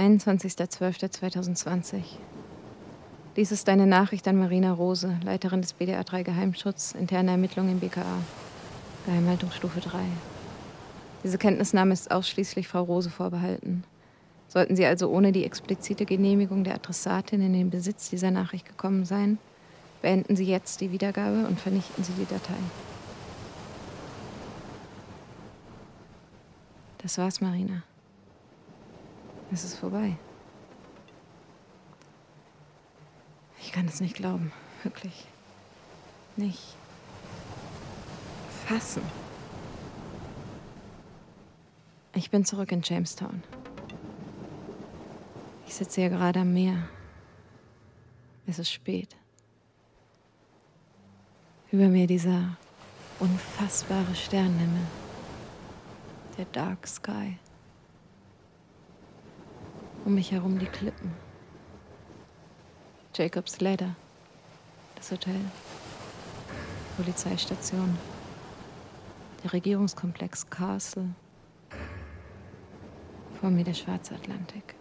[0.00, 2.02] 21.12.2020.
[3.36, 7.80] Dies ist deine Nachricht an Marina Rose, Leiterin des BDA 3 Geheimschutz, interne Ermittlungen im
[7.80, 8.22] BKA.
[9.04, 9.98] Geheimhaltungsstufe 3.
[11.22, 13.84] Diese Kenntnisnahme ist ausschließlich Frau Rose vorbehalten.
[14.48, 19.04] Sollten Sie also ohne die explizite Genehmigung der Adressatin in den Besitz dieser Nachricht gekommen
[19.04, 19.36] sein,
[20.00, 22.56] beenden Sie jetzt die Wiedergabe und vernichten Sie die Datei.
[27.02, 27.82] Das war's, Marina.
[29.52, 30.16] Es ist vorbei.
[33.58, 34.52] Ich kann es nicht glauben.
[34.82, 35.26] Wirklich.
[36.36, 36.76] Nicht.
[38.66, 39.02] Fassen.
[42.14, 43.42] Ich bin zurück in Jamestown.
[45.66, 46.88] Ich sitze hier gerade am Meer.
[48.46, 49.16] Es ist spät.
[51.72, 52.56] Über mir dieser
[53.20, 54.86] unfassbare Sternenhimmel.
[56.38, 57.38] Der Dark Sky.
[60.04, 61.12] Um mich herum die Klippen.
[63.14, 63.94] Jacobs Ladder.
[64.96, 65.40] Das Hotel.
[66.96, 67.98] Polizeistation.
[69.44, 71.10] Der Regierungskomplex Castle.
[73.40, 74.74] Vor mir der schwarze Atlantik.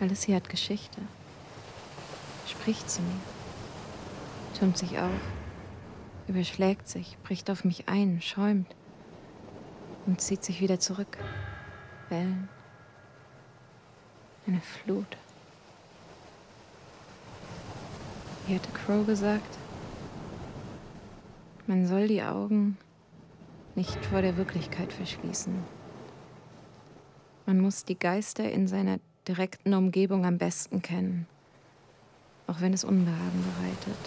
[0.00, 1.00] Alles hier hat Geschichte.
[2.46, 3.20] Spricht zu mir.
[4.58, 5.10] Türmt sich auf.
[6.26, 8.74] Überschlägt sich, bricht auf mich ein, schäumt
[10.06, 11.18] und zieht sich wieder zurück.
[12.08, 12.48] Wellen.
[14.46, 15.16] Eine Flut.
[18.46, 19.58] Wie hatte Crow gesagt?
[21.66, 22.76] Man soll die Augen
[23.74, 25.52] nicht vor der Wirklichkeit verschließen.
[27.44, 31.26] Man muss die Geister in seiner direkten Umgebung am besten kennen,
[32.46, 33.98] auch wenn es Unbehagen bereitet.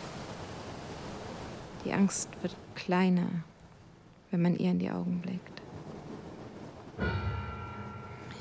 [1.83, 3.27] Die Angst wird kleiner,
[4.31, 5.58] wenn man ihr in die Augen blickt.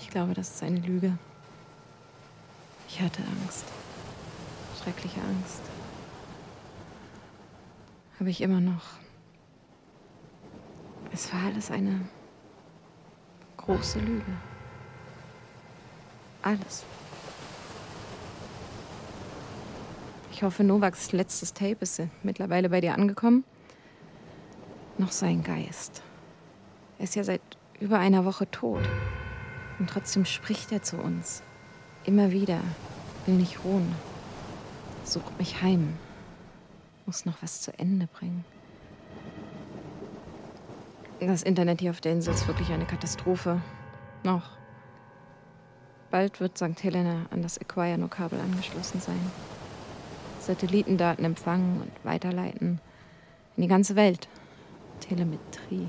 [0.09, 1.19] Ich glaube, das ist eine Lüge.
[2.89, 3.67] Ich hatte Angst.
[4.83, 5.61] Schreckliche Angst.
[8.19, 8.85] Habe ich immer noch.
[11.13, 12.08] Es war alles eine
[13.58, 14.33] große Lüge.
[16.40, 16.85] Alles.
[20.33, 23.45] Ich hoffe, Novaks letztes Tape ist mittlerweile bei dir angekommen.
[24.96, 26.01] Noch sein Geist.
[26.96, 27.42] Er ist ja seit
[27.79, 28.89] über einer Woche tot.
[29.78, 31.42] Und trotzdem spricht er zu uns.
[32.05, 32.61] Immer wieder.
[33.27, 33.94] Will nicht ruhen.
[35.05, 35.96] Sucht mich heim.
[37.06, 38.44] Muss noch was zu Ende bringen.
[41.20, 43.61] Das Internet hier auf der Insel ist wirklich eine Katastrophe.
[44.22, 44.56] Noch.
[46.10, 46.83] Bald wird St.
[46.83, 49.20] Helena an das Acquire-No-Kabel angeschlossen sein.
[50.40, 52.80] Satellitendaten empfangen und weiterleiten.
[53.56, 54.28] In die ganze Welt.
[55.00, 55.89] Telemetrie.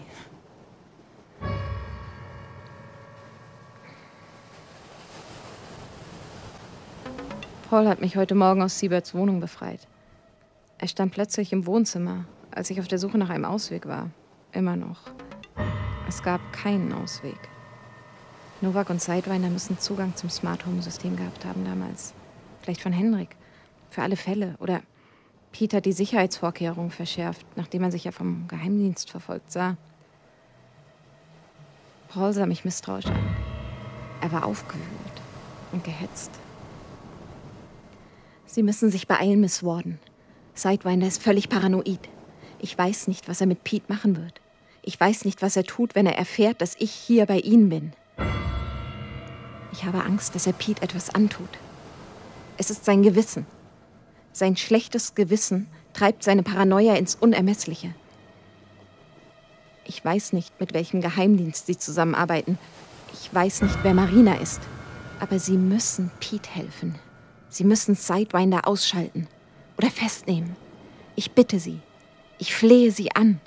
[7.70, 9.88] Paul hat mich heute Morgen aus Sieberts Wohnung befreit.
[10.80, 14.10] Er stand plötzlich im Wohnzimmer, als ich auf der Suche nach einem Ausweg war.
[14.52, 15.02] Immer noch.
[16.08, 17.38] Es gab keinen Ausweg.
[18.62, 22.16] Novak und Sidewinder müssen Zugang zum Smart Home System gehabt haben damals.
[22.64, 23.36] Vielleicht von Henrik.
[23.92, 24.56] Für alle Fälle.
[24.58, 24.82] Oder
[25.52, 29.78] Pete hat die Sicherheitsvorkehrungen verschärft, nachdem er sich ja vom Geheimdienst verfolgt sah.
[32.08, 33.36] Paul sah mich misstrauisch an.
[34.22, 35.22] Er war aufgewühlt
[35.72, 36.32] und gehetzt.
[38.52, 40.00] Sie müssen sich beeilen, Miss Warden.
[40.56, 42.10] Sidewinder ist völlig paranoid.
[42.58, 44.42] Ich weiß nicht, was er mit Pete machen wird.
[44.82, 47.94] Ich weiß nicht, was er tut, wenn er erfährt, dass ich hier bei Ihnen bin.
[49.72, 51.48] Ich habe Angst, dass er Pete etwas antut.
[52.58, 53.46] Es ist sein Gewissen.
[54.34, 57.94] Sein schlechtes Gewissen treibt seine Paranoia ins Unermessliche.
[59.86, 62.58] Ich weiß nicht, mit welchem Geheimdienst Sie zusammenarbeiten.
[63.14, 64.62] Ich weiß nicht, wer Marina ist.
[65.20, 66.96] Aber Sie müssen Pete helfen.
[67.50, 69.28] Sie müssen Sidewinder ausschalten
[69.78, 70.56] oder festnehmen.
[71.16, 71.80] Ich bitte Sie.
[72.38, 73.42] Ich flehe Sie an.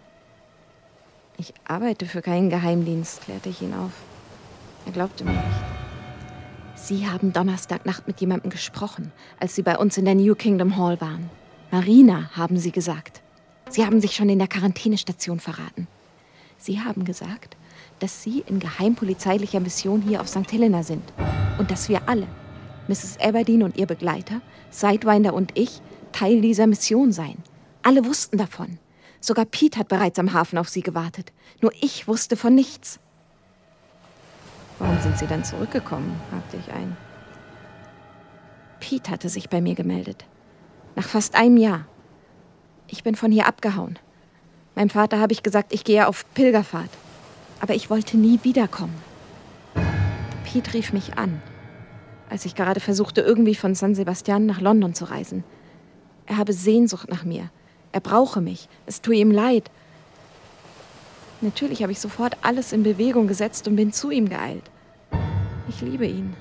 [1.39, 3.93] Ich arbeite für keinen Geheimdienst, klärte ich ihn auf.
[4.87, 5.72] Er glaubte mir nicht.
[6.75, 11.01] Sie haben Donnerstagnacht mit jemandem gesprochen, als Sie bei uns in der New Kingdom Hall
[11.01, 11.31] waren.
[11.71, 13.22] Marina, haben Sie gesagt.
[13.71, 15.87] Sie haben sich schon in der Quarantänestation verraten.
[16.59, 17.57] Sie haben gesagt,
[18.01, 20.51] dass Sie in geheimpolizeilicher Mission hier auf St.
[20.51, 21.05] Helena sind
[21.59, 22.27] und dass wir alle,
[22.89, 23.19] Mrs.
[23.21, 24.41] Aberdeen und ihr Begleiter,
[24.71, 25.81] Sidewinder und ich,
[26.13, 27.43] Teil dieser Mission seien.
[27.83, 28.79] Alle wussten davon.
[29.21, 31.33] Sogar Pete hat bereits am Hafen auf sie gewartet.
[31.61, 32.99] Nur ich wusste von nichts.
[34.79, 36.21] Warum sind Sie dann zurückgekommen?
[36.33, 36.97] hakte ich ein.
[38.81, 40.25] Pete hatte sich bei mir gemeldet.
[40.97, 41.87] Nach fast einem Jahr.
[42.89, 43.99] Ich bin von hier abgehauen.
[44.75, 46.91] Meinem Vater habe ich gesagt, ich gehe auf Pilgerfahrt.
[47.61, 48.95] Aber ich wollte nie wiederkommen.
[50.45, 51.41] Pete rief mich an,
[52.33, 55.45] als ich gerade versuchte, irgendwie von San Sebastian nach London zu reisen.
[56.25, 57.51] Er habe Sehnsucht nach mir.
[57.93, 58.71] Er brauche mich.
[58.87, 59.71] Es tue ihm leid.
[61.43, 64.63] Natürlich habe ich sofort alles in Bewegung gesetzt und bin zu ihm geeilt.
[65.69, 66.34] Ich liebe ihn.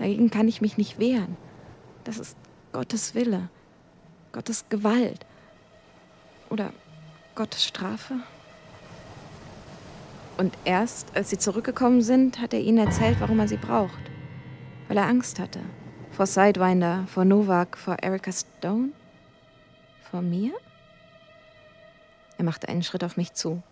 [0.00, 1.36] Dagegen kann ich mich nicht wehren.
[2.02, 2.36] Das ist
[2.72, 3.48] Gottes Wille,
[4.32, 5.24] Gottes Gewalt
[6.50, 6.72] oder
[7.36, 8.14] Gottes Strafe.
[10.36, 14.05] Und erst, als sie zurückgekommen sind, hat er ihnen erzählt, warum er sie braucht.
[14.88, 15.60] Weil er Angst hatte.
[16.12, 18.90] Vor Sidewinder, vor Novak, vor Erika Stone?
[20.10, 20.52] Vor mir?
[22.38, 23.62] Er machte einen Schritt auf mich zu.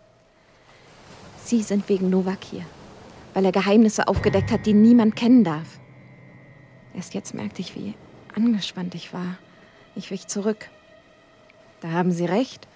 [1.45, 2.65] Sie sind wegen Novak hier,
[3.35, 5.79] weil er Geheimnisse aufgedeckt hat, die niemand kennen darf.
[6.95, 7.95] Erst jetzt merkte ich, wie
[8.35, 9.37] angespannt ich war.
[9.95, 10.71] Ich wich zurück.
[11.81, 12.67] Da haben Sie recht.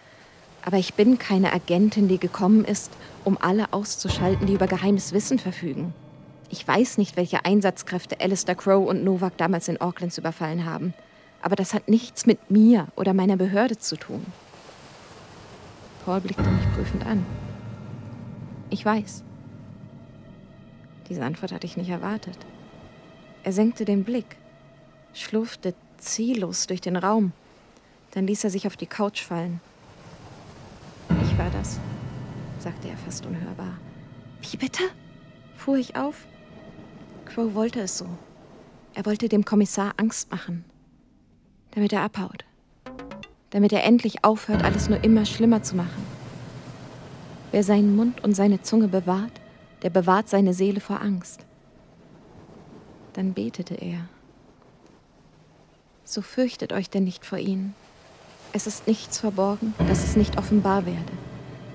[0.65, 2.93] Aber ich bin keine Agentin, die gekommen ist,
[3.25, 5.95] um alle auszuschalten, die über geheimes Wissen verfügen.
[6.51, 10.95] Ich weiß nicht, welche Einsatzkräfte Alistair Crow und Novak damals in Aucklands überfallen haben.
[11.43, 14.25] Aber das hat nichts mit mir oder meiner Behörde zu tun.
[16.05, 17.25] Paul blickte mich prüfend an.
[18.71, 19.23] Ich weiß.
[21.09, 22.39] Diese Antwort hatte ich nicht erwartet.
[23.45, 24.37] Er senkte den Blick,
[25.13, 27.33] schlurfte ziellos durch den Raum.
[28.13, 29.61] Dann ließ er sich auf die Couch fallen.
[31.23, 31.79] Ich war das,
[32.59, 33.79] sagte er fast unhörbar.
[34.41, 34.83] Wie bitte?
[35.57, 36.27] fuhr ich auf.
[37.29, 38.07] Crow wollte es so.
[38.95, 40.65] Er wollte dem Kommissar Angst machen,
[41.73, 42.45] damit er abhaut,
[43.51, 46.07] damit er endlich aufhört, alles nur immer schlimmer zu machen.
[47.53, 49.41] Wer seinen Mund und seine Zunge bewahrt,
[49.83, 51.45] der bewahrt seine Seele vor Angst.
[53.13, 54.09] Dann betete er.
[56.05, 57.75] So fürchtet euch denn nicht vor ihnen.
[58.53, 61.13] Es ist nichts verborgen, dass es nicht offenbar werde.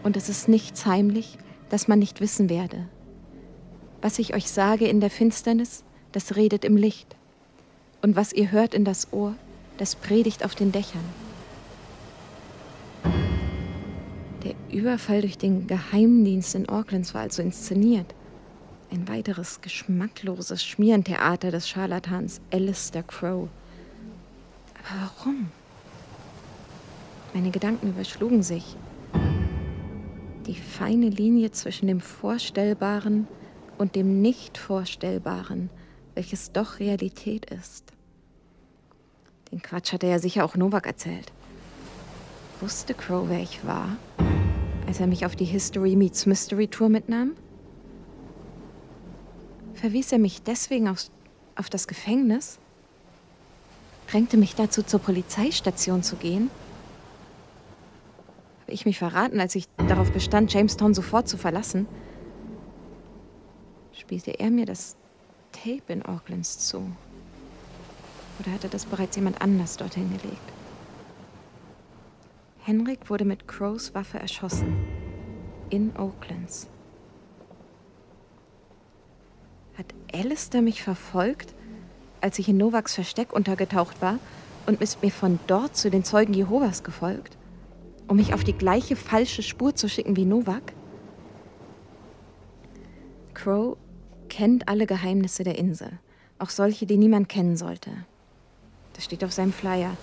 [0.01, 1.37] Und es ist nichts heimlich,
[1.69, 2.87] dass man nicht wissen werde.
[4.03, 7.15] Was ich euch sage in der Finsternis, das redet im Licht.
[8.01, 9.33] Und was ihr hört in das Ohr,
[9.77, 11.05] das predigt auf den Dächern.
[14.43, 18.13] Der Überfall durch den Geheimdienst in Aucklands war also inszeniert.
[18.91, 23.47] Ein weiteres geschmackloses Schmierentheater des Scharlatans Alistair Crow.
[24.79, 25.49] Aber warum?
[27.33, 28.75] Meine Gedanken überschlugen sich.
[30.45, 33.29] Die feine Linie zwischen dem Vorstellbaren
[33.77, 35.69] und dem Nicht-Vorstellbaren,
[36.15, 37.91] welches doch Realität ist.
[39.51, 41.31] Den Quatsch hatte ja sicher auch Novak erzählt.
[42.59, 43.97] Wusste Crow, wer ich war,
[44.87, 47.33] als er mich auf die History Meets Mystery Tour mitnahm?
[49.73, 51.09] Verwies er mich deswegen auf,
[51.55, 52.59] auf das Gefängnis?
[54.07, 56.49] Drängte mich dazu, zur Polizeistation zu gehen?
[58.61, 61.87] Habe ich mich verraten, als ich darauf bestand, Jamestown sofort zu verlassen?
[63.93, 64.95] Spielte er mir das
[65.51, 66.91] Tape in Aucklands zu?
[68.39, 70.53] Oder hatte das bereits jemand anders dorthin gelegt?
[72.65, 74.75] Henrik wurde mit Crows Waffe erschossen.
[75.69, 76.67] In Oaklands.
[79.77, 81.53] Hat Alistair mich verfolgt,
[82.21, 84.19] als ich in Novaks Versteck untergetaucht war
[84.65, 87.37] und ist mir von dort zu den Zeugen Jehovas gefolgt,
[88.07, 90.73] um mich auf die gleiche falsche Spur zu schicken wie Novak?
[93.33, 93.77] Crow
[94.29, 95.99] kennt alle Geheimnisse der Insel,
[96.39, 97.91] auch solche, die niemand kennen sollte.
[98.93, 99.95] Das steht auf seinem Flyer.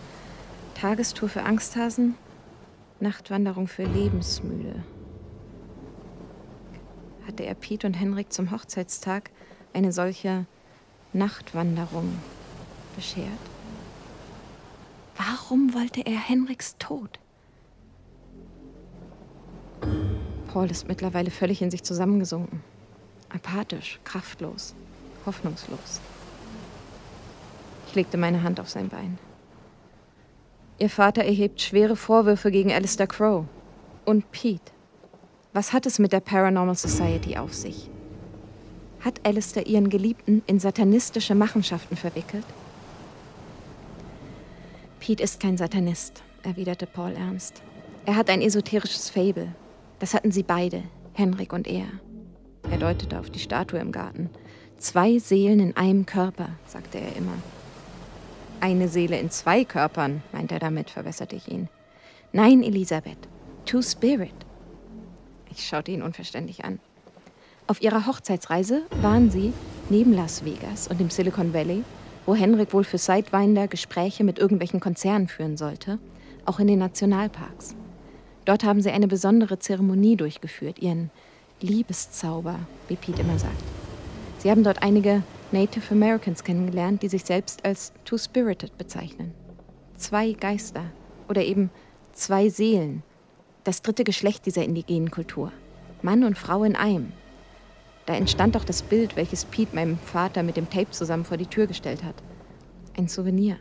[0.75, 2.15] Tagestour für Angsthasen,
[3.01, 4.83] Nachtwanderung für Lebensmüde.
[7.27, 9.31] Hatte er Pete und Henrik zum Hochzeitstag
[9.73, 10.47] eine solche
[11.13, 12.13] Nachtwanderung
[12.97, 13.27] beschert?
[15.17, 17.19] Warum wollte er Henriks Tod?
[20.49, 22.63] Paul ist mittlerweile völlig in sich zusammengesunken.
[23.31, 24.75] Apathisch, kraftlos,
[25.25, 26.01] hoffnungslos.
[27.87, 29.19] Ich legte meine Hand auf sein Bein.
[30.79, 33.45] Ihr Vater erhebt schwere Vorwürfe gegen Alistair Crow.
[34.05, 34.73] Und Pete.
[35.53, 37.91] Was hat es mit der Paranormal Society auf sich?
[39.01, 42.45] Hat Alistair ihren Geliebten in satanistische Machenschaften verwickelt?
[45.01, 47.63] Pete ist kein Satanist, erwiderte Paul ernst.
[48.07, 49.55] Er hat ein esoterisches Fable.
[49.99, 50.83] Das hatten sie beide,
[51.15, 51.87] Henrik und er.
[51.87, 52.10] Er
[52.81, 54.31] deutete auf die Statue im Garten.
[54.79, 57.35] Zwei Seelen in einem Körper, sagte er immer.
[58.61, 61.69] Eine Seele in zwei Körpern, meinte er damit, verbesserte ich ihn.
[62.33, 63.29] Nein, Elisabeth,
[63.67, 64.35] Two Spirit.
[65.51, 66.79] Ich schaute ihn unverständlich an.
[67.67, 69.53] Auf ihrer Hochzeitsreise waren sie
[69.89, 71.85] neben Las Vegas und dem Silicon Valley,
[72.27, 75.99] wo Henrik wohl für Sidewinder Gespräche mit irgendwelchen Konzernen führen sollte,
[76.45, 77.77] auch in den Nationalparks.
[78.45, 81.11] Dort haben sie eine besondere Zeremonie durchgeführt, ihren
[81.63, 83.63] Liebeszauber, wie Pete immer sagt.
[84.39, 89.35] Sie haben dort einige Native Americans kennengelernt, die sich selbst als Two-Spirited bezeichnen.
[89.97, 90.85] Zwei Geister
[91.29, 91.71] oder eben
[92.13, 93.03] zwei Seelen.
[93.65, 95.53] Das dritte Geschlecht dieser indigenen Kultur.
[96.03, 97.13] Mann und Frau in einem.
[98.07, 101.47] Da entstand auch das Bild, welches Pete meinem Vater mit dem Tape zusammen vor die
[101.47, 102.15] Tür gestellt hat.
[102.97, 103.59] Ein Souvenir.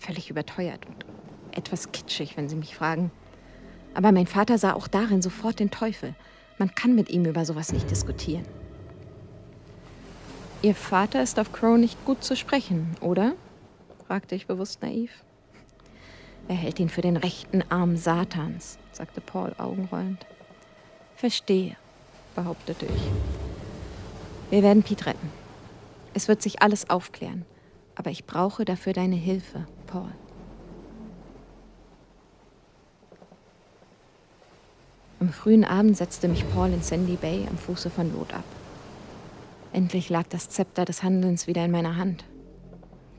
[0.00, 1.04] Völlig überteuert und
[1.56, 3.10] etwas kitschig, wenn Sie mich fragen.
[3.94, 6.14] Aber mein Vater sah auch darin sofort den Teufel.
[6.58, 8.44] Man kann mit ihm über sowas nicht diskutieren.
[10.60, 13.34] Ihr Vater ist auf Crow nicht gut zu sprechen, oder?
[14.06, 15.10] fragte ich bewusst naiv.
[16.48, 20.26] Er hält ihn für den rechten Arm Satans, sagte Paul augenrollend.
[21.14, 21.76] Verstehe,
[22.34, 23.10] behauptete ich.
[24.50, 25.30] Wir werden Pete retten.
[26.14, 27.44] Es wird sich alles aufklären.
[27.94, 30.12] Aber ich brauche dafür deine Hilfe, Paul.
[35.20, 38.44] Am frühen Abend setzte mich Paul in Sandy Bay am Fuße von Lot ab.
[39.72, 42.24] Endlich lag das Zepter des Handelns wieder in meiner Hand.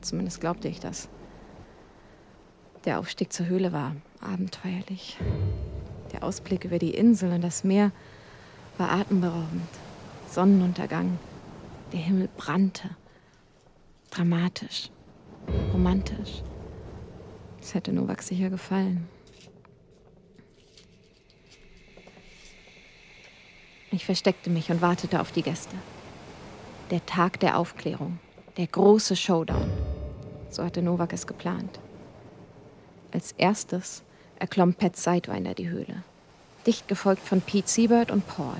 [0.00, 1.10] Zumindest glaubte ich das.
[2.86, 5.18] Der Aufstieg zur Höhle war abenteuerlich.
[6.12, 7.92] Der Ausblick über die Insel und das Meer
[8.78, 9.68] war atemberaubend.
[10.26, 11.18] Sonnenuntergang.
[11.92, 12.88] Der Himmel brannte.
[14.10, 14.90] Dramatisch.
[15.74, 16.42] Romantisch.
[17.60, 19.06] Es hätte Novak sicher gefallen.
[24.00, 25.76] Ich versteckte mich und wartete auf die Gäste.
[26.90, 28.18] Der Tag der Aufklärung.
[28.56, 29.70] Der große Showdown.
[30.48, 31.78] So hatte Novak es geplant.
[33.12, 34.02] Als erstes
[34.38, 36.02] erklomm Pat Sidewinder die Höhle.
[36.66, 38.56] Dicht gefolgt von Pete Siebert und Paul.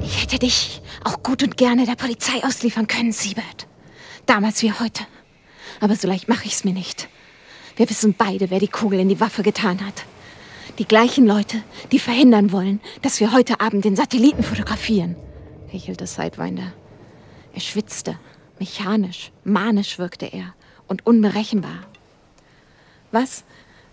[0.00, 3.66] Ich hätte dich auch gut und gerne der Polizei ausliefern können, Siebert.
[4.24, 5.06] Damals wie heute.
[5.80, 7.10] Aber so leicht mache ich es mir nicht.
[7.76, 10.06] Wir wissen beide, wer die Kugel in die Waffe getan hat.
[10.78, 15.16] Die gleichen Leute, die verhindern wollen, dass wir heute Abend den Satelliten fotografieren,
[15.68, 16.72] hechelte Sidewinder.
[17.54, 18.18] Er schwitzte,
[18.58, 20.54] mechanisch, manisch wirkte er
[20.86, 21.86] und unberechenbar.
[23.10, 23.44] Was,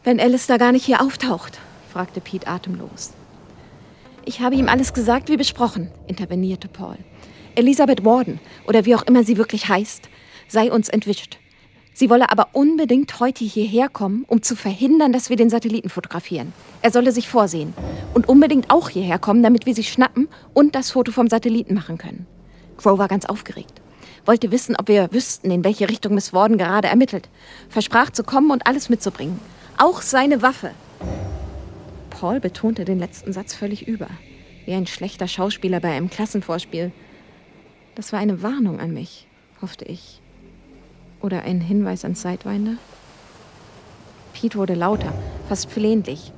[0.03, 1.57] wenn Alistair gar nicht hier auftaucht?
[1.89, 3.13] fragte Pete atemlos.
[4.25, 6.97] Ich habe ihm alles gesagt wie besprochen, intervenierte Paul.
[7.55, 10.09] Elisabeth Warden, oder wie auch immer sie wirklich heißt,
[10.49, 11.39] sei uns entwischt.
[11.93, 16.53] Sie wolle aber unbedingt heute hierher kommen, um zu verhindern, dass wir den Satelliten fotografieren.
[16.81, 17.73] Er solle sich vorsehen.
[18.13, 21.97] Und unbedingt auch hierher kommen, damit wir sie schnappen und das Foto vom Satelliten machen
[21.97, 22.25] können.
[22.77, 23.81] Crow war ganz aufgeregt.
[24.25, 27.29] Wollte wissen, ob wir wüssten, in welche Richtung Miss Warden gerade ermittelt.
[27.69, 29.39] Versprach zu kommen und alles mitzubringen.
[29.77, 30.71] Auch seine Waffe.
[32.09, 34.07] Paul betonte den letzten Satz völlig über.
[34.65, 36.91] Wie ein schlechter Schauspieler bei einem Klassenvorspiel.
[37.95, 39.27] Das war eine Warnung an mich,
[39.61, 40.22] hoffte ich.
[41.23, 42.75] Oder ein Hinweis an Sidewinder?
[44.33, 45.13] Pete wurde lauter,
[45.47, 46.33] fast flehentlich.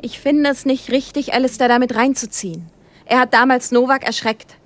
[0.00, 2.64] Ich finde es nicht richtig, Alistair damit reinzuziehen.
[3.04, 4.56] Er hat damals Novak erschreckt.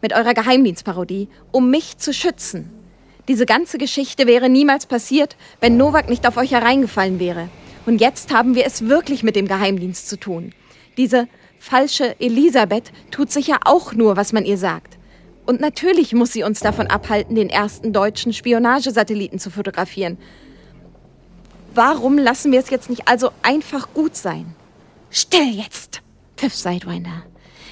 [0.00, 2.70] Mit eurer Geheimdienstparodie, um mich zu schützen.
[3.28, 7.50] Diese ganze Geschichte wäre niemals passiert, wenn Novak nicht auf euch hereingefallen wäre.
[7.84, 10.54] Und jetzt haben wir es wirklich mit dem Geheimdienst zu tun.
[10.96, 14.95] Diese falsche Elisabeth tut sicher auch nur, was man ihr sagt.
[15.46, 20.18] Und natürlich muss sie uns davon abhalten, den ersten deutschen Spionagesatelliten zu fotografieren.
[21.72, 24.54] Warum lassen wir es jetzt nicht also einfach gut sein?
[25.10, 26.02] Still jetzt,
[26.36, 27.22] pfiff Sidewinder.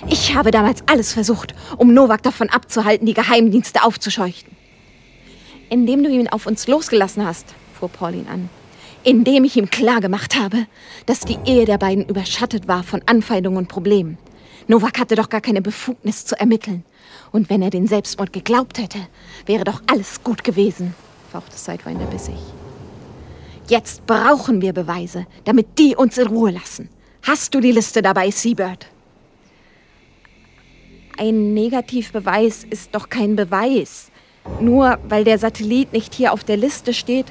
[0.09, 4.50] Ich habe damals alles versucht, um Novak davon abzuhalten, die Geheimdienste aufzuscheuchen.
[5.69, 8.50] Indem du ihn auf uns losgelassen hast, fuhr Pauline an.
[9.02, 10.66] Indem ich ihm klargemacht habe,
[11.07, 14.19] dass die Ehe der beiden überschattet war von Anfeindungen und Problemen.
[14.66, 16.85] Novak hatte doch gar keine Befugnis zu ermitteln.
[17.33, 18.99] Und wenn er den Selbstmord geglaubt hätte,
[19.47, 20.94] wäre doch alles gut gewesen,
[21.30, 22.38] fauchte Sidewinder bissig.
[23.68, 26.88] Jetzt brauchen wir Beweise, damit die uns in Ruhe lassen.
[27.23, 28.87] Hast du die Liste dabei, Seabird?
[31.16, 34.11] Ein Negativbeweis ist doch kein Beweis.
[34.61, 37.26] Nur weil der Satellit nicht hier auf der Liste steht.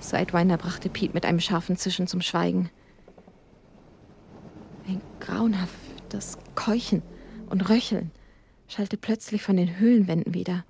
[0.00, 2.70] Sidewinder brachte Pete mit einem scharfen Zischen zum Schweigen.
[4.88, 7.02] Ein grauenhaftes Keuchen
[7.50, 8.10] und Röcheln
[8.68, 10.64] schallte plötzlich von den Höhlenwänden wieder.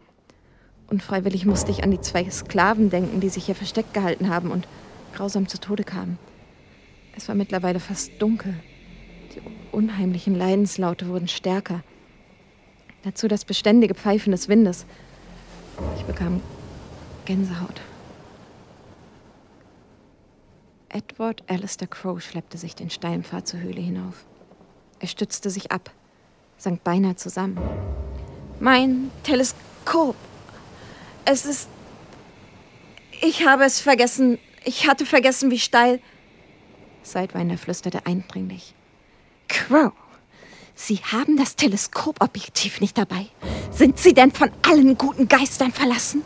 [0.88, 4.68] Unfreiwillig musste ich an die zwei Sklaven denken, die sich hier versteckt gehalten haben und
[5.14, 6.18] grausam zu Tode kamen.
[7.16, 8.54] Es war mittlerweile fast dunkel.
[9.34, 11.82] Die unheimlichen Leidenslaute wurden stärker.
[13.02, 14.86] Dazu das beständige Pfeifen des Windes.
[15.96, 16.40] Ich bekam
[17.24, 17.80] Gänsehaut.
[20.88, 24.24] Edward Alistair Crow schleppte sich den steilen Pfad zur Höhle hinauf.
[25.04, 25.90] Er stützte sich ab
[26.56, 27.58] sank beinahe zusammen.
[28.58, 30.16] Mein Teleskop.
[31.26, 31.68] Es ist.
[33.20, 34.38] Ich habe es vergessen.
[34.64, 36.00] Ich hatte vergessen, wie steil.
[37.02, 38.74] Sidewinder flüsterte eindringlich.
[39.48, 39.92] Crow,
[40.74, 43.26] Sie haben das Teleskopobjektiv nicht dabei.
[43.70, 46.22] Sind Sie denn von allen guten Geistern verlassen?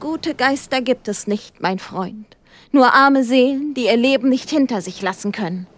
[0.00, 2.36] Gute Geister gibt es nicht, mein Freund.
[2.72, 5.68] Nur arme Seelen, die ihr Leben nicht hinter sich lassen können.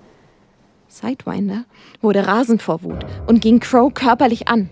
[0.95, 1.65] Sidewinder
[2.01, 4.71] wurde rasend vor Wut und ging Crow körperlich an.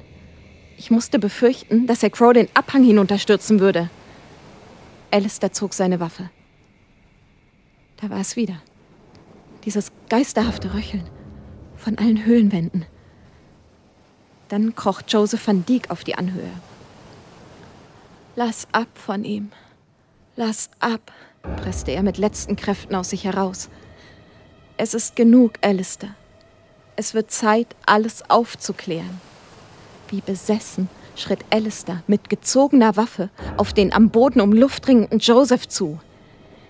[0.79, 3.91] Ich musste befürchten, dass er Crow den Abhang hinunterstürzen würde.
[5.11, 6.31] Alistair zog seine Waffe.
[8.01, 8.57] Da war es wieder.
[9.65, 11.09] Dieses geisterhafte Röcheln
[11.77, 12.87] von allen Höhlenwänden.
[14.49, 16.51] Dann kroch Joseph van Dijk auf die Anhöhe.
[18.37, 19.51] Lass ab von ihm.
[20.37, 21.13] Lass ab,
[21.57, 23.69] presste er mit letzten Kräften aus sich heraus.
[24.85, 26.17] Es ist genug, Alistair.
[26.97, 29.21] Es wird Zeit, alles aufzuklären.
[30.09, 35.69] Wie besessen schritt Alistair mit gezogener Waffe auf den am Boden um Luft ringenden Joseph
[35.69, 36.01] zu.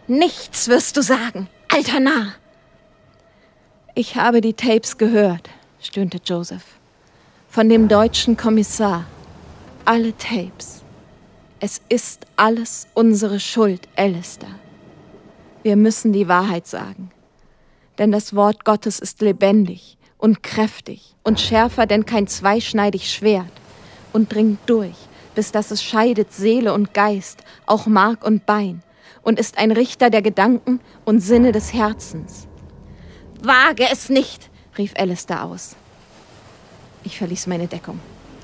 [0.09, 2.35] Nichts wirst du sagen, alter Narr!
[3.95, 5.49] Ich habe die Tapes gehört,
[5.81, 6.67] stöhnte Joseph.
[7.49, 9.07] Von dem deutschen Kommissar.
[9.87, 10.83] Alle Tapes.
[11.61, 14.59] Es ist alles unsere Schuld, Alistair.
[15.63, 17.11] Wir müssen die Wahrheit sagen.
[18.03, 23.53] Denn das Wort Gottes ist lebendig und kräftig und schärfer denn kein zweischneidig Schwert
[24.13, 24.97] und dringt durch,
[25.37, 28.83] bis dass es scheidet Seele und Geist, auch Mark und Bein,
[29.23, 32.49] und ist ein Richter der Gedanken und Sinne des Herzens.
[33.41, 35.77] Wage es nicht, rief Alistair aus.
[37.05, 38.01] Ich verließ meine Deckung.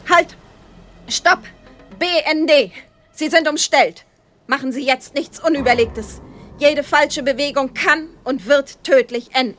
[0.08, 0.36] Halt!
[1.08, 1.40] Stopp!
[1.98, 2.70] BND!
[3.10, 4.04] Sie sind umstellt.
[4.46, 6.20] Machen Sie jetzt nichts Unüberlegtes.
[6.58, 9.56] Jede falsche Bewegung kann und wird tödlich enden.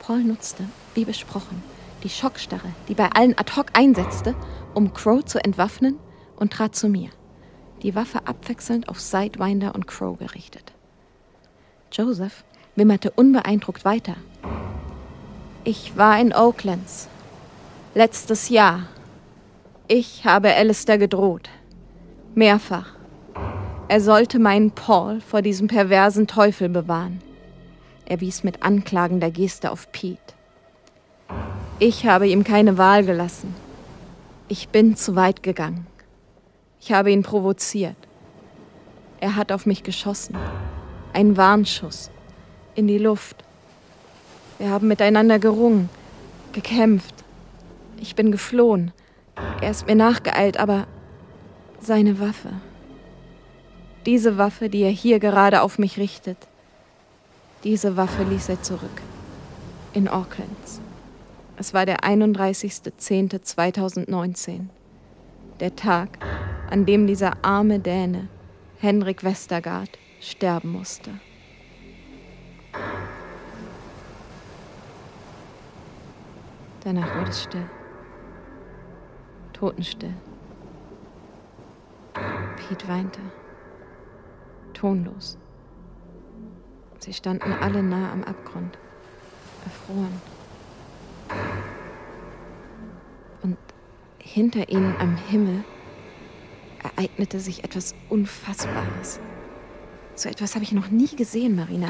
[0.00, 1.62] Paul nutzte, wie besprochen,
[2.02, 4.34] die Schockstarre, die bei allen ad hoc einsetzte,
[4.74, 5.98] um Crow zu entwaffnen
[6.36, 7.10] und trat zu mir,
[7.82, 10.72] die Waffe abwechselnd auf Sidewinder und Crow gerichtet.
[11.92, 12.44] Joseph
[12.74, 14.16] wimmerte unbeeindruckt weiter.
[15.62, 17.08] Ich war in Oaklands.
[17.94, 18.88] Letztes Jahr.
[19.86, 21.48] Ich habe Alistair gedroht.
[22.34, 22.93] Mehrfach.
[23.86, 27.20] Er sollte meinen Paul vor diesem perversen Teufel bewahren.
[28.06, 30.34] Er wies mit anklagender Geste auf Pete.
[31.78, 33.54] Ich habe ihm keine Wahl gelassen.
[34.48, 35.86] Ich bin zu weit gegangen.
[36.80, 37.96] Ich habe ihn provoziert.
[39.20, 40.36] Er hat auf mich geschossen.
[41.12, 42.10] Ein Warnschuss
[42.74, 43.44] in die Luft.
[44.58, 45.90] Wir haben miteinander gerungen,
[46.52, 47.14] gekämpft.
[48.00, 48.92] Ich bin geflohen.
[49.60, 50.86] Er ist mir nachgeeilt, aber
[51.80, 52.50] seine Waffe.
[54.06, 56.36] Diese Waffe, die er hier gerade auf mich richtet,
[57.62, 59.00] diese Waffe ließ er zurück.
[59.94, 60.82] In Aucklands.
[61.56, 64.66] Es war der 31.10.2019.
[65.60, 66.18] Der Tag,
[66.68, 68.28] an dem dieser arme Däne,
[68.80, 69.88] Henrik Westergaard,
[70.20, 71.12] sterben musste.
[76.82, 77.64] Danach wurde es still.
[79.54, 80.12] Totenstill.
[82.56, 83.20] Pete weinte.
[84.74, 85.38] Tonlos.
[86.98, 88.78] Sie standen alle nah am Abgrund.
[89.64, 90.20] Erfroren.
[93.42, 93.56] Und
[94.18, 95.64] hinter ihnen am Himmel
[96.82, 99.20] ereignete sich etwas Unfassbares.
[100.14, 101.88] So etwas habe ich noch nie gesehen, Marina.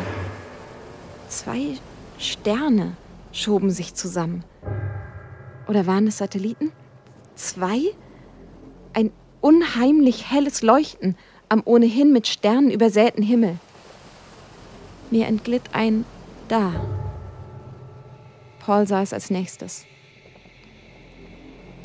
[1.28, 1.78] Zwei
[2.18, 2.96] Sterne
[3.32, 4.44] schoben sich zusammen.
[5.66, 6.72] Oder waren es Satelliten?
[7.34, 7.80] Zwei?
[8.92, 11.16] Ein unheimlich helles Leuchten
[11.54, 13.60] am ohnehin mit Sternen übersäten Himmel.
[15.12, 16.04] Mir entglitt ein
[16.48, 16.72] Da.
[18.58, 19.84] Paul sah es als nächstes.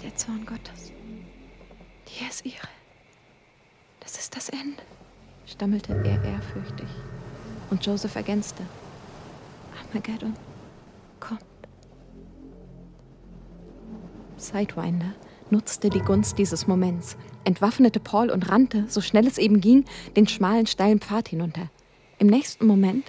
[0.03, 0.91] Der Zorn Gottes.
[2.07, 2.67] Die ist ihre.
[3.99, 4.81] Das ist das Ende,
[5.45, 6.87] stammelte er ehrfürchtig.
[7.69, 8.63] Und Joseph ergänzte.
[9.79, 10.33] Armageddon.
[14.37, 15.13] Sidewinder
[15.51, 17.17] nutzte die Gunst dieses Moments,
[17.49, 19.83] entwaffnete Paul und rannte, so schnell es eben ging,
[20.15, 21.69] den schmalen, steilen Pfad hinunter.
[22.19, 23.05] Im nächsten Moment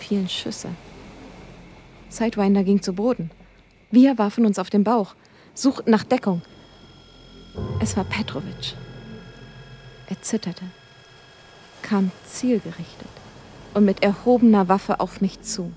[0.00, 0.70] fielen Schüsse.
[2.08, 3.30] Sidewinder ging zu Boden.
[3.92, 5.14] Wir warfen uns auf den Bauch,
[5.54, 6.42] suchten nach Deckung.
[7.80, 8.74] Es war Petrovic.
[10.08, 10.64] Er zitterte,
[11.82, 13.08] kam zielgerichtet
[13.74, 15.72] und mit erhobener Waffe auf mich zu,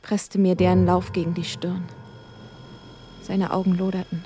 [0.00, 1.84] presste mir deren Lauf gegen die Stirn.
[3.20, 4.24] Seine Augen loderten.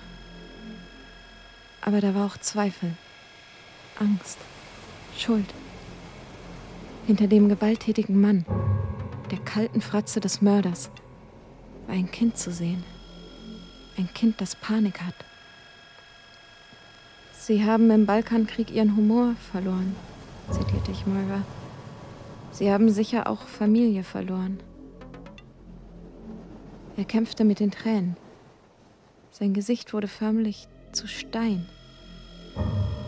[1.82, 2.96] Aber da war auch Zweifel,
[3.98, 4.38] Angst,
[5.18, 5.52] Schuld.
[7.06, 8.46] Hinter dem gewalttätigen Mann,
[9.32, 10.90] der kalten Fratze des Mörders,
[11.86, 12.84] war ein Kind zu sehen.
[13.98, 15.14] Ein Kind, das Panik hat.
[17.32, 19.96] Sie haben im Balkankrieg ihren Humor verloren,
[20.52, 21.42] zitierte ich Moira.
[22.52, 24.60] Sie haben sicher auch Familie verloren.
[26.96, 28.16] Er kämpfte mit den Tränen.
[29.32, 31.66] Sein Gesicht wurde förmlich zu Stein.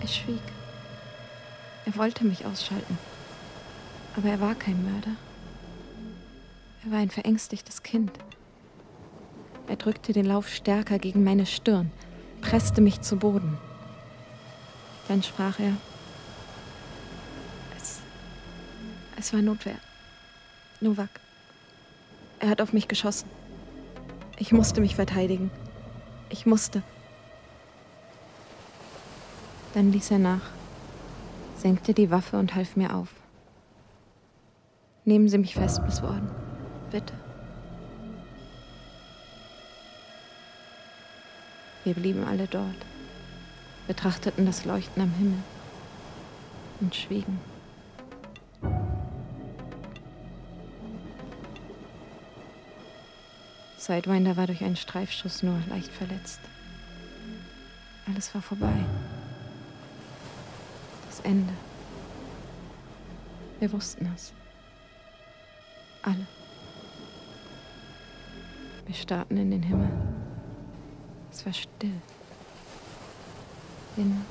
[0.01, 0.43] Er schwieg.
[1.87, 2.99] Er wollte mich ausschalten.
[4.17, 5.17] Aber er war kein Mörder.
[6.85, 8.13] Er war ein verängstigtes Kind.
[9.67, 11.91] Er drückte den Lauf stärker gegen meine Stirn,
[12.43, 13.57] presste mich zu Boden.
[15.09, 15.73] Dann sprach er.
[17.77, 18.01] Es,
[19.19, 19.79] es war Notwehr.
[20.81, 21.21] Novak.
[22.41, 23.29] Er hat auf mich geschossen.
[24.39, 25.51] Ich musste mich verteidigen.
[26.29, 26.83] Ich musste.
[29.75, 30.43] Dann ließ er nach,
[31.57, 33.09] senkte die Waffe und half mir auf.
[35.05, 36.31] Nehmen Sie mich fest, Miss Warden.
[36.93, 37.13] Bitte.
[41.83, 42.87] Wir blieben alle dort,
[43.89, 45.43] betrachteten das Leuchten am Himmel
[46.81, 47.41] und schwiegen.
[53.77, 56.41] Sidewinder war durch einen Streifschuss nur leicht verletzt.
[58.07, 58.73] Alles war vorbei.
[61.25, 61.53] Ende.
[63.59, 64.33] Wir wussten es.
[66.03, 66.27] Alle.
[68.85, 69.91] Wir starrten in den Himmel.
[71.33, 72.01] Es war still.
[73.97, 74.25] Innen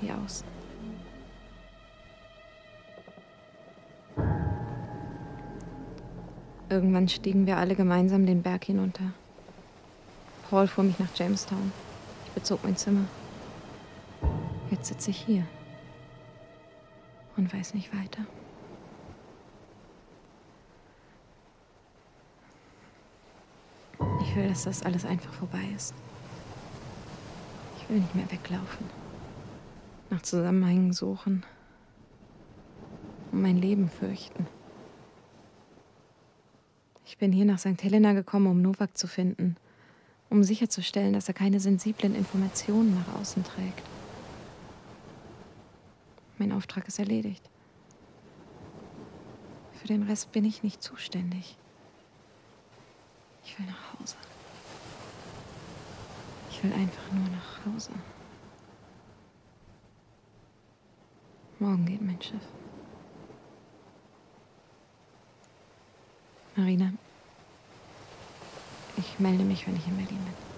[0.00, 0.46] wie außen.
[6.70, 9.12] Irgendwann stiegen wir alle gemeinsam den Berg hinunter.
[10.48, 11.72] Paul fuhr mich nach Jamestown.
[12.26, 13.04] Ich bezog mein Zimmer.
[14.70, 15.44] Jetzt sitze ich hier
[17.36, 18.24] und weiß nicht weiter.
[24.22, 25.94] Ich will, dass das alles einfach vorbei ist.
[27.78, 28.86] Ich will nicht mehr weglaufen.
[30.08, 31.44] Nach Zusammenhängen suchen.
[33.32, 34.46] Um mein Leben fürchten.
[37.04, 37.82] Ich bin hier nach St.
[37.82, 39.56] Helena gekommen, um Novak zu finden.
[40.30, 43.82] Um sicherzustellen, dass er keine sensiblen Informationen nach außen trägt.
[46.40, 47.50] Mein Auftrag ist erledigt.
[49.74, 51.58] Für den Rest bin ich nicht zuständig.
[53.44, 54.16] Ich will nach Hause.
[56.50, 57.90] Ich will einfach nur nach Hause.
[61.58, 62.40] Morgen geht mein Schiff.
[66.56, 66.90] Marina,
[68.96, 70.49] ich melde mich, wenn ich in Berlin bin.